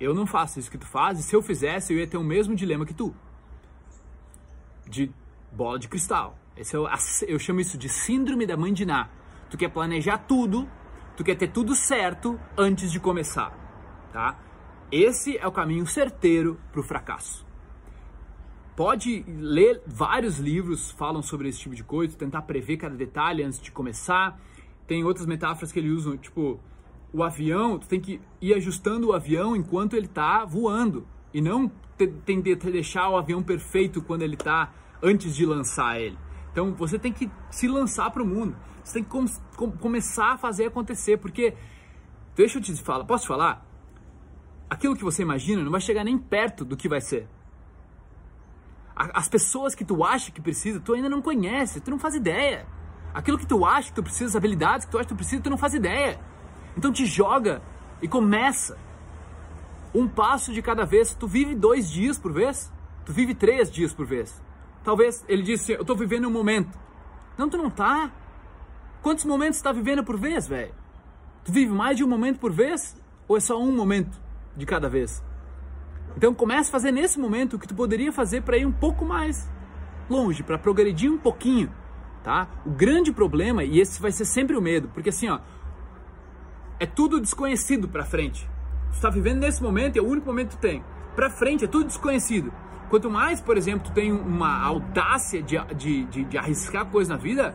Eu 0.00 0.14
não 0.14 0.26
faço 0.26 0.58
isso 0.58 0.70
que 0.70 0.78
tu 0.78 0.86
faz, 0.86 1.18
e 1.18 1.22
se 1.22 1.34
eu 1.34 1.42
fizesse, 1.42 1.92
eu 1.92 1.98
ia 1.98 2.06
ter 2.06 2.16
o 2.16 2.24
mesmo 2.24 2.54
dilema 2.54 2.86
que 2.86 2.94
tu. 2.94 3.14
De 4.86 5.12
bola 5.52 5.78
de 5.78 5.88
cristal. 5.88 6.38
Esse 6.56 6.76
é 6.76 6.78
o, 6.78 6.88
eu 7.26 7.38
chamo 7.38 7.60
isso 7.60 7.76
de 7.76 7.88
síndrome 7.88 8.46
da 8.46 8.56
mãe 8.56 8.72
de 8.72 8.84
Ná. 8.84 9.08
Tu 9.50 9.56
quer 9.56 9.68
planejar 9.70 10.18
tudo, 10.18 10.68
tu 11.16 11.24
quer 11.24 11.36
ter 11.36 11.48
tudo 11.48 11.74
certo 11.74 12.38
antes 12.56 12.90
de 12.90 13.00
começar. 13.00 13.52
Tá? 14.12 14.38
Esse 14.90 15.36
é 15.36 15.46
o 15.46 15.52
caminho 15.52 15.86
certeiro 15.86 16.58
para 16.72 16.80
o 16.80 16.84
fracasso. 16.84 17.46
Pode 18.76 19.24
ler 19.26 19.82
vários 19.86 20.38
livros 20.38 20.92
falam 20.92 21.20
sobre 21.20 21.48
esse 21.48 21.58
tipo 21.58 21.74
de 21.74 21.82
coisa, 21.82 22.16
tentar 22.16 22.42
prever 22.42 22.76
cada 22.76 22.94
detalhe 22.94 23.42
antes 23.42 23.60
de 23.60 23.72
começar 23.72 24.38
tem 24.88 25.04
outras 25.04 25.26
metáforas 25.26 25.70
que 25.70 25.78
ele 25.78 25.90
usa, 25.90 26.16
tipo, 26.16 26.58
o 27.12 27.22
avião, 27.22 27.78
tu 27.78 27.88
tem 27.88 28.00
que 28.00 28.20
ir 28.40 28.54
ajustando 28.54 29.08
o 29.08 29.12
avião 29.12 29.56
enquanto 29.56 29.94
ele 29.94 30.06
está 30.06 30.44
voando 30.44 31.06
e 31.32 31.40
não 31.40 31.70
tem 32.24 32.40
de 32.40 32.54
deixar 32.54 33.08
o 33.08 33.16
avião 33.16 33.42
perfeito 33.42 34.00
quando 34.02 34.22
ele 34.22 34.34
está 34.34 34.72
antes 35.02 35.34
de 35.34 35.44
lançar 35.44 36.00
ele. 36.00 36.18
Então 36.52 36.74
você 36.74 36.98
tem 36.98 37.12
que 37.12 37.30
se 37.50 37.66
lançar 37.66 38.10
para 38.10 38.22
o 38.22 38.26
mundo. 38.26 38.56
Você 38.84 38.94
tem 38.94 39.04
que 39.04 39.10
com, 39.10 39.26
com, 39.56 39.70
começar 39.72 40.32
a 40.32 40.38
fazer 40.38 40.66
acontecer, 40.66 41.18
porque 41.18 41.54
deixa 42.36 42.58
eu 42.58 42.62
te 42.62 42.74
falar, 42.76 43.04
posso 43.04 43.24
te 43.24 43.28
falar? 43.28 43.68
aquilo 44.68 44.96
que 44.96 45.04
você 45.04 45.22
imagina 45.22 45.62
não 45.62 45.70
vai 45.70 45.80
chegar 45.80 46.04
nem 46.04 46.18
perto 46.18 46.64
do 46.64 46.76
que 46.76 46.88
vai 46.88 47.00
ser. 47.00 47.26
As 48.94 49.28
pessoas 49.28 49.74
que 49.74 49.84
tu 49.84 50.02
acha 50.04 50.32
que 50.32 50.40
precisa, 50.40 50.80
tu 50.80 50.92
ainda 50.92 51.08
não 51.08 51.22
conhece, 51.22 51.80
tu 51.80 51.90
não 51.90 51.98
faz 51.98 52.14
ideia. 52.14 52.66
Aquilo 53.14 53.38
que 53.38 53.46
tu 53.46 53.64
acha 53.64 53.88
que 53.88 53.94
tu 53.94 54.02
precisa, 54.02 54.26
as 54.26 54.36
habilidades 54.36 54.84
que 54.84 54.90
tu 54.90 54.98
acha 54.98 55.06
que 55.06 55.14
tu 55.14 55.16
precisa, 55.16 55.40
tu 55.40 55.50
não 55.50 55.56
faz 55.56 55.72
ideia. 55.72 56.20
Então 56.78 56.92
te 56.92 57.04
joga 57.04 57.60
e 58.00 58.06
começa. 58.06 58.78
Um 59.92 60.06
passo 60.06 60.52
de 60.52 60.62
cada 60.62 60.84
vez. 60.84 61.12
Tu 61.12 61.26
vive 61.26 61.56
dois 61.56 61.90
dias 61.90 62.16
por 62.16 62.32
vez. 62.32 62.72
Tu 63.04 63.12
vive 63.12 63.34
três 63.34 63.68
dias 63.68 63.92
por 63.92 64.06
vez. 64.06 64.40
Talvez 64.84 65.24
ele 65.28 65.42
disse, 65.42 65.72
eu 65.72 65.84
tô 65.84 65.96
vivendo 65.96 66.28
um 66.28 66.30
momento. 66.30 66.78
Não, 67.36 67.48
tu 67.48 67.58
não 67.58 67.68
tá. 67.68 68.12
Quantos 69.02 69.24
momentos 69.24 69.58
tu 69.58 69.64
tá 69.64 69.72
vivendo 69.72 70.04
por 70.04 70.16
vez, 70.16 70.46
velho? 70.46 70.72
Tu 71.44 71.50
vive 71.50 71.72
mais 71.72 71.96
de 71.96 72.04
um 72.04 72.08
momento 72.08 72.38
por 72.38 72.52
vez? 72.52 72.96
Ou 73.26 73.36
é 73.36 73.40
só 73.40 73.60
um 73.60 73.74
momento 73.74 74.16
de 74.56 74.64
cada 74.64 74.88
vez? 74.88 75.20
Então 76.16 76.32
comece 76.32 76.68
a 76.68 76.72
fazer 76.72 76.92
nesse 76.92 77.18
momento 77.18 77.56
o 77.56 77.58
que 77.58 77.66
tu 77.66 77.74
poderia 77.74 78.12
fazer 78.12 78.42
para 78.42 78.56
ir 78.56 78.66
um 78.66 78.72
pouco 78.72 79.04
mais 79.04 79.50
longe, 80.08 80.44
para 80.44 80.56
progredir 80.58 81.10
um 81.10 81.18
pouquinho, 81.18 81.72
tá? 82.22 82.48
O 82.64 82.70
grande 82.70 83.12
problema, 83.12 83.64
e 83.64 83.80
esse 83.80 84.00
vai 84.00 84.12
ser 84.12 84.24
sempre 84.24 84.56
o 84.56 84.62
medo, 84.62 84.88
porque 84.94 85.10
assim, 85.10 85.28
ó, 85.28 85.40
é 86.80 86.86
tudo 86.86 87.20
desconhecido 87.20 87.88
para 87.88 88.04
frente. 88.04 88.48
Tu 88.90 88.94
está 88.94 89.10
vivendo 89.10 89.40
nesse 89.40 89.62
momento 89.62 89.96
e 89.96 89.98
é 89.98 90.02
o 90.02 90.06
único 90.06 90.26
momento 90.26 90.50
que 90.50 90.56
tu 90.56 90.60
tem. 90.60 90.82
Para 91.14 91.30
frente 91.30 91.64
é 91.64 91.68
tudo 91.68 91.86
desconhecido. 91.86 92.52
Quanto 92.88 93.10
mais, 93.10 93.40
por 93.40 93.56
exemplo, 93.56 93.88
tu 93.88 93.92
tem 93.92 94.12
uma 94.12 94.62
audácia 94.62 95.42
de, 95.42 95.58
de, 95.74 96.04
de, 96.04 96.24
de 96.24 96.38
arriscar 96.38 96.86
coisa 96.86 97.14
na 97.14 97.20
vida, 97.20 97.54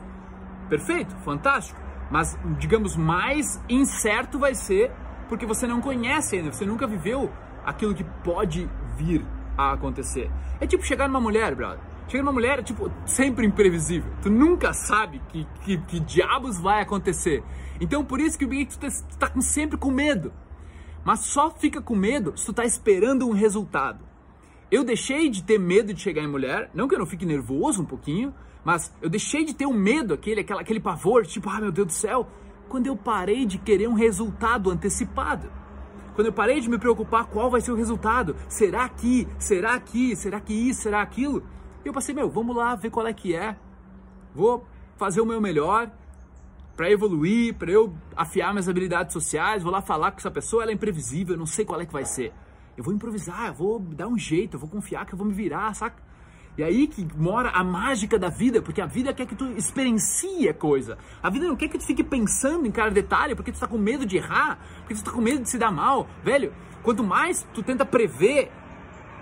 perfeito, 0.70 1.16
fantástico. 1.18 1.80
Mas, 2.12 2.38
digamos, 2.60 2.96
mais 2.96 3.60
incerto 3.68 4.38
vai 4.38 4.54
ser 4.54 4.92
porque 5.28 5.46
você 5.46 5.66
não 5.66 5.82
conhece 5.82 6.36
ainda, 6.36 6.52
você 6.52 6.66
nunca 6.66 6.86
viveu 6.86 7.32
aquilo 7.66 7.96
que 7.96 8.04
pode 8.24 8.70
vir 8.96 9.26
a 9.58 9.72
acontecer. 9.74 10.30
É 10.60 10.68
tipo 10.68 10.86
chegar 10.86 11.08
numa 11.08 11.22
mulher, 11.22 11.56
brother. 11.56 11.93
Chegar 12.08 12.24
numa 12.24 12.34
mulher 12.34 12.64
tipo 12.64 12.92
sempre 13.06 13.46
imprevisível. 13.46 14.12
Tu 14.22 14.30
nunca 14.30 14.74
sabe 14.74 15.22
que, 15.30 15.48
que, 15.64 15.78
que 15.78 16.00
diabos 16.00 16.60
vai 16.60 16.82
acontecer. 16.82 17.44
Então 17.80 18.04
por 18.04 18.20
isso 18.20 18.38
que 18.38 18.46
o 18.46 18.66
tu 18.66 18.80
tá, 18.80 18.88
tá 19.20 19.42
sempre 19.42 19.78
com 19.78 19.92
medo. 19.92 20.32
Mas 21.04 21.22
só 21.22 21.52
fica 21.52 21.82
com 21.82 21.96
medo 21.96 22.38
se 22.38 22.46
tu 22.46 22.54
tá 22.54 22.66
esperando 22.66 23.28
um 23.28 23.34
resultado. 23.34 24.06
Eu 24.72 24.84
deixei 24.84 25.30
de 25.30 25.44
ter 25.44 25.60
medo 25.60 25.94
de 25.94 26.02
chegar 26.02 26.24
em 26.24 26.28
mulher, 26.28 26.72
não 26.74 26.88
que 26.88 26.96
eu 26.96 27.00
não 27.00 27.06
fique 27.06 27.26
nervoso 27.26 27.84
um 27.84 27.86
pouquinho, 27.86 28.34
mas 28.64 28.92
eu 29.02 29.10
deixei 29.10 29.44
de 29.44 29.54
ter 29.54 29.66
o 29.66 29.70
um 29.70 29.74
medo, 29.74 30.14
aquele, 30.14 30.42
aquele, 30.42 30.60
aquele 30.60 30.80
pavor, 30.80 31.26
tipo, 31.26 31.50
ah 31.50 31.60
meu 31.60 31.72
Deus 31.72 31.88
do 31.88 31.94
céu, 31.94 32.28
quando 32.70 32.88
eu 32.88 32.96
parei 32.96 33.46
de 33.46 33.58
querer 33.58 33.88
um 33.88 33.94
resultado 33.94 34.72
antecipado. 34.72 35.52
Quando 36.16 36.28
eu 36.28 36.34
parei 36.34 36.60
de 36.60 36.70
me 36.70 36.78
preocupar 36.78 37.26
qual 37.26 37.50
vai 37.50 37.60
ser 37.60 37.72
o 37.72 37.76
resultado, 37.76 38.36
será 38.48 38.88
que, 38.88 39.28
será 39.38 39.80
que, 39.80 40.16
será 40.16 40.40
que 40.40 40.54
isso, 40.54 40.82
será 40.82 41.02
aquilo, 41.02 41.44
eu 41.90 41.94
passei, 41.94 42.14
meu, 42.14 42.30
vamos 42.30 42.56
lá 42.56 42.76
ver 42.76 42.90
qual 42.90 43.06
é 43.08 43.14
que 43.14 43.36
é. 43.36 43.56
Vou 44.34 44.66
fazer 44.98 45.22
o 45.22 45.26
meu 45.26 45.42
melhor 45.42 45.92
para 46.76 46.90
evoluir, 46.90 47.54
para 47.54 47.72
eu 47.72 47.94
afiar 48.16 48.52
minhas 48.52 48.68
habilidades 48.68 49.14
sociais, 49.14 49.62
vou 49.62 49.72
lá 49.72 49.82
falar 49.82 50.12
com 50.12 50.18
essa 50.18 50.32
pessoa, 50.32 50.64
ela 50.64 50.72
é 50.72 50.74
imprevisível, 50.74 51.36
eu 51.36 51.40
não 51.40 51.46
sei 51.46 51.66
qual 51.66 51.80
é 51.80 51.86
que 51.86 51.94
vai 51.94 52.06
ser. 52.06 52.34
Eu 52.76 52.84
vou 52.84 52.94
improvisar, 52.94 53.48
eu 53.48 53.54
vou 53.54 53.80
dar 53.80 54.08
um 54.08 54.18
jeito, 54.18 54.56
eu 54.56 54.60
vou 54.60 54.68
confiar 54.68 55.06
que 55.06 55.14
eu 55.14 55.18
vou 55.18 55.28
me 55.28 55.34
virar, 55.34 55.74
saca? 55.76 56.02
E 56.58 56.64
aí 56.64 56.88
que 56.88 57.08
mora 57.16 57.50
a 57.50 57.64
mágica 57.64 58.18
da 58.18 58.30
vida, 58.30 58.62
porque 58.62 58.80
a 58.80 58.86
vida 58.86 59.12
quer 59.14 59.26
que 59.26 59.36
tu 59.36 59.46
experiencie 59.58 60.48
a 60.48 60.54
coisa. 60.54 60.98
A 61.22 61.30
vida 61.30 61.48
não 61.48 61.56
quer 61.56 61.68
que 61.68 61.80
tu 61.80 61.86
fique 61.86 62.04
pensando 62.04 62.68
em 62.68 62.72
cada 62.72 62.92
detalhe, 62.92 63.36
porque 63.36 63.52
tu 63.52 63.60
tá 63.60 63.68
com 63.68 63.78
medo 63.78 64.06
de 64.06 64.18
errar, 64.18 64.60
porque 64.80 64.94
tu 64.94 65.04
tá 65.04 65.12
com 65.12 65.20
medo 65.20 65.42
de 65.42 65.50
se 65.50 65.58
dar 65.58 65.72
mal. 65.72 66.08
Velho, 66.24 66.54
quanto 66.84 67.04
mais 67.04 67.44
tu 67.54 67.64
tenta 67.64 67.84
prever 67.84 68.52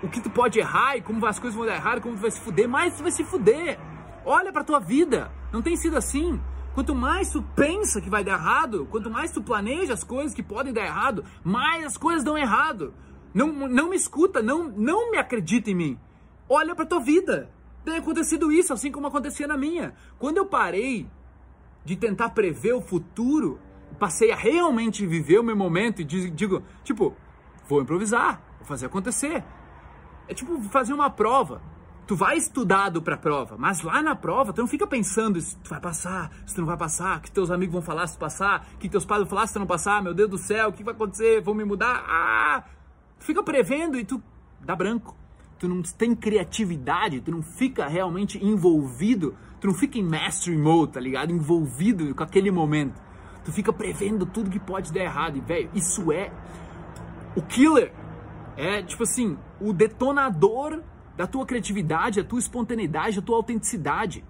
o 0.02 0.08
que 0.08 0.20
tu 0.20 0.28
pode 0.30 0.58
errar 0.58 0.96
e 0.96 1.02
como 1.02 1.24
as 1.26 1.38
coisas 1.38 1.56
vão 1.56 1.66
dar 1.66 1.76
errado, 1.76 2.00
como 2.00 2.16
tu 2.16 2.20
vai 2.20 2.30
se 2.30 2.40
fuder, 2.40 2.68
mais 2.68 2.96
tu 2.96 3.02
vai 3.02 3.12
se 3.12 3.22
fuder. 3.22 3.78
Olha 4.24 4.52
pra 4.52 4.64
tua 4.64 4.78
vida, 4.78 5.30
não 5.52 5.62
tem 5.62 5.76
sido 5.76 5.96
assim. 5.96 6.40
Quanto 6.74 6.94
mais 6.94 7.30
tu 7.30 7.42
pensa 7.54 8.00
que 8.00 8.08
vai 8.08 8.24
dar 8.24 8.32
errado, 8.32 8.86
quanto 8.90 9.10
mais 9.10 9.30
tu 9.30 9.42
planeja 9.42 9.92
as 9.92 10.02
coisas 10.02 10.34
que 10.34 10.42
podem 10.42 10.72
dar 10.72 10.84
errado, 10.84 11.24
mais 11.44 11.84
as 11.84 11.96
coisas 11.96 12.24
dão 12.24 12.36
errado. 12.36 12.94
Não, 13.34 13.68
não 13.68 13.90
me 13.90 13.96
escuta, 13.96 14.42
não, 14.42 14.68
não 14.68 15.10
me 15.10 15.18
acredita 15.18 15.70
em 15.70 15.74
mim. 15.74 15.98
Olha 16.48 16.74
pra 16.74 16.86
tua 16.86 17.00
vida. 17.00 17.50
Tem 17.84 17.96
acontecido 17.96 18.50
isso, 18.50 18.72
assim 18.72 18.90
como 18.90 19.06
acontecia 19.06 19.46
na 19.46 19.56
minha. 19.56 19.94
Quando 20.18 20.36
eu 20.36 20.46
parei 20.46 21.08
de 21.84 21.96
tentar 21.96 22.30
prever 22.30 22.72
o 22.74 22.80
futuro, 22.80 23.58
passei 23.98 24.30
a 24.30 24.36
realmente 24.36 25.06
viver 25.06 25.38
o 25.38 25.42
meu 25.42 25.56
momento 25.56 26.00
e 26.00 26.04
digo, 26.04 26.62
tipo, 26.84 27.14
vou 27.68 27.82
improvisar, 27.82 28.40
vou 28.58 28.66
fazer 28.66 28.86
acontecer. 28.86 29.44
É 30.28 30.34
tipo 30.34 30.60
fazer 30.62 30.92
uma 30.92 31.10
prova. 31.10 31.60
Tu 32.06 32.16
vai 32.16 32.36
estudado 32.36 33.00
pra 33.00 33.16
prova, 33.16 33.56
mas 33.56 33.80
lá 33.82 34.02
na 34.02 34.14
prova 34.16 34.52
tu 34.52 34.60
não 34.60 34.68
fica 34.68 34.86
pensando 34.86 35.40
se 35.40 35.56
tu 35.58 35.70
vai 35.70 35.80
passar, 35.80 36.30
se 36.44 36.54
tu 36.54 36.60
não 36.60 36.66
vai 36.66 36.76
passar, 36.76 37.18
o 37.18 37.20
que 37.20 37.30
teus 37.30 37.50
amigos 37.50 37.72
vão 37.72 37.80
falar 37.80 38.06
se 38.08 38.16
tu 38.16 38.20
passar, 38.20 38.66
o 38.74 38.78
que 38.78 38.88
teus 38.88 39.04
pais 39.04 39.20
vão 39.20 39.28
falar 39.28 39.46
se 39.46 39.52
tu 39.52 39.60
não 39.60 39.66
passar, 39.66 40.02
meu 40.02 40.12
Deus 40.12 40.28
do 40.28 40.36
céu, 40.36 40.68
o 40.68 40.72
que 40.72 40.82
vai 40.82 40.94
acontecer, 40.94 41.40
vão 41.40 41.54
me 41.54 41.64
mudar, 41.64 42.04
ah! 42.06 42.64
Tu 43.20 43.24
fica 43.24 43.42
prevendo 43.42 43.96
e 43.96 44.04
tu 44.04 44.20
dá 44.60 44.74
branco. 44.74 45.16
Tu 45.60 45.68
não 45.68 45.80
tem 45.80 46.12
criatividade, 46.12 47.20
tu 47.20 47.30
não 47.30 47.40
fica 47.40 47.86
realmente 47.86 48.44
envolvido, 48.44 49.36
tu 49.60 49.68
não 49.68 49.74
fica 49.74 49.96
em 49.96 50.02
mastery 50.02 50.58
mode, 50.58 50.92
tá 50.94 51.00
ligado? 51.00 51.30
Envolvido 51.30 52.12
com 52.16 52.22
aquele 52.24 52.50
momento. 52.50 53.00
Tu 53.44 53.52
fica 53.52 53.72
prevendo 53.72 54.26
tudo 54.26 54.50
que 54.50 54.58
pode 54.58 54.92
dar 54.92 55.04
errado. 55.04 55.36
E, 55.36 55.40
velho, 55.40 55.70
isso 55.72 56.10
é 56.10 56.32
o 57.36 57.42
killer. 57.42 57.92
É, 58.56 58.82
tipo 58.82 59.02
assim, 59.02 59.38
o 59.60 59.72
detonador 59.72 60.82
da 61.16 61.26
tua 61.26 61.46
criatividade, 61.46 62.22
da 62.22 62.28
tua 62.28 62.38
espontaneidade, 62.38 63.20
da 63.20 63.26
tua 63.26 63.36
autenticidade. 63.36 64.24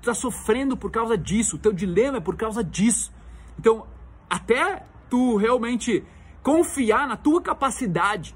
Tu 0.00 0.06
tá 0.06 0.14
sofrendo 0.14 0.76
por 0.76 0.90
causa 0.90 1.16
disso, 1.16 1.56
o 1.56 1.58
teu 1.58 1.72
dilema 1.72 2.18
é 2.18 2.20
por 2.20 2.36
causa 2.36 2.62
disso. 2.62 3.12
Então, 3.58 3.86
até 4.28 4.84
tu 5.08 5.36
realmente 5.36 6.04
confiar 6.42 7.08
na 7.08 7.16
tua 7.16 7.42
capacidade 7.42 8.34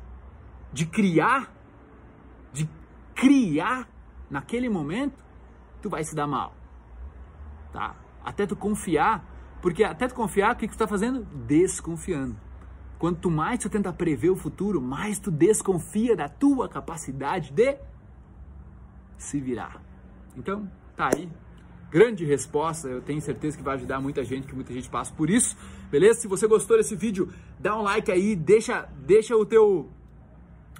de 0.72 0.86
criar, 0.86 1.52
de 2.52 2.68
criar 3.14 3.88
naquele 4.30 4.68
momento, 4.68 5.22
tu 5.82 5.90
vai 5.90 6.02
se 6.04 6.14
dar 6.14 6.26
mal. 6.26 6.54
Tá? 7.72 7.94
Até 8.24 8.46
tu 8.46 8.56
confiar, 8.56 9.24
porque 9.60 9.84
até 9.84 10.08
tu 10.08 10.14
confiar, 10.14 10.54
o 10.54 10.56
que, 10.56 10.66
que 10.66 10.72
tu 10.72 10.76
está 10.76 10.86
fazendo? 10.86 11.24
Desconfiando. 11.46 12.36
Quanto 13.00 13.28
mais 13.28 13.58
tu 13.58 13.68
tenta 13.68 13.92
prever 13.92 14.30
o 14.30 14.36
futuro, 14.36 14.80
mais 14.80 15.18
tu 15.18 15.30
desconfia 15.30 16.14
da 16.14 16.28
tua 16.28 16.68
capacidade 16.68 17.50
de 17.50 17.76
se 19.18 19.40
virar. 19.40 19.82
Então, 20.36 20.70
tá 20.96 21.10
aí 21.12 21.28
grande 21.90 22.24
resposta. 22.24 22.88
Eu 22.88 23.02
tenho 23.02 23.20
certeza 23.20 23.56
que 23.56 23.62
vai 23.62 23.74
ajudar 23.74 24.00
muita 24.00 24.24
gente, 24.24 24.46
que 24.46 24.54
muita 24.54 24.72
gente 24.72 24.88
passa 24.88 25.12
por 25.12 25.28
isso. 25.28 25.56
Beleza? 25.90 26.20
Se 26.20 26.28
você 26.28 26.46
gostou 26.46 26.76
desse 26.76 26.94
vídeo, 26.94 27.28
dá 27.58 27.76
um 27.76 27.82
like 27.82 28.10
aí, 28.10 28.36
deixa, 28.36 28.88
deixa 29.04 29.36
o 29.36 29.44
teu 29.44 29.90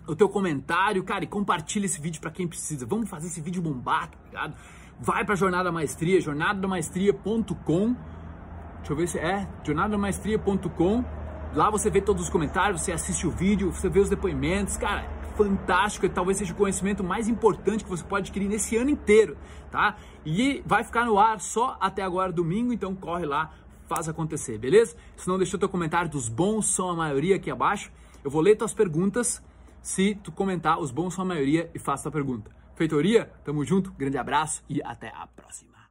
o 0.07 0.17
teu 0.17 0.29
comentário, 0.29 1.05
cara, 1.05 1.23
e 1.23 1.27
compartilha 1.27 1.87
esse 1.87 2.01
vídeo 2.01 2.21
para 2.21 2.31
quem 2.31 2.49
precisa. 2.49 2.85
Vamos 2.85 3.09
fazer 3.09 3.29
esse 3.29 3.41
vídeo 3.41 3.63
bombar, 3.63 4.11
tá 4.11 4.19
ligado? 4.25 4.57
Vai 4.99 5.25
pra 5.25 5.35
Jornada 5.37 5.71
Maestria, 5.71 6.21
jornadamaestria.com. 6.21 7.97
Deixa 8.79 8.93
eu 8.93 8.97
ver 8.97 9.09
se 9.09 9.19
é, 9.19 9.49
jornadamaestria.com. 9.65 11.20
Lá 11.53 11.69
você 11.69 11.91
vê 11.91 12.01
todos 12.01 12.23
os 12.23 12.31
comentários, 12.31 12.81
você 12.81 12.93
assiste 12.93 13.27
o 13.27 13.31
vídeo, 13.31 13.73
você 13.73 13.89
vê 13.89 13.99
os 13.99 14.09
depoimentos, 14.09 14.77
cara, 14.77 15.05
fantástico, 15.37 16.09
talvez 16.09 16.39
seja 16.39 16.53
o 16.53 16.57
conhecimento 16.57 17.03
mais 17.03 17.29
importante 17.29 17.83
que 17.83 17.91
você 17.91 18.05
pode 18.05 18.29
adquirir 18.29 18.49
nesse 18.49 18.77
ano 18.77 18.89
inteiro, 18.89 19.37
tá? 19.69 19.97
E 20.25 20.63
vai 20.65 20.85
ficar 20.85 21.05
no 21.05 21.19
ar 21.19 21.41
só 21.41 21.77
até 21.81 22.03
agora 22.03 22.31
domingo, 22.31 22.73
então 22.73 22.95
corre 22.95 23.27
lá, 23.27 23.53
faz 23.89 24.09
acontecer, 24.09 24.59
beleza? 24.59 24.95
Se 25.17 25.27
não 25.27 25.39
deixou 25.39 25.59
teu 25.59 25.69
comentário 25.69 26.09
dos 26.09 26.29
bons 26.29 26.73
são 26.73 26.89
a 26.89 26.95
maioria 26.95 27.35
aqui 27.35 27.51
abaixo, 27.51 27.91
eu 28.23 28.31
vou 28.31 28.41
ler 28.41 28.55
tuas 28.55 28.73
perguntas 28.73 29.43
se 29.83 30.15
tu 30.23 30.31
comentar 30.31 30.79
os 30.79 30.93
bons 30.93 31.15
são 31.15 31.25
a 31.25 31.27
maioria 31.27 31.69
e 31.75 31.81
faça 31.81 32.05
tua 32.05 32.13
pergunta. 32.13 32.51
Feitoria, 32.77 33.29
tamo 33.45 33.65
junto, 33.65 33.91
grande 33.93 34.19
abraço 34.19 34.63
e 34.69 34.81
até 34.83 35.09
a 35.09 35.27
próxima. 35.27 35.70